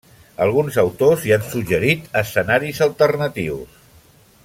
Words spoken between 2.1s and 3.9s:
escenaris alternatius.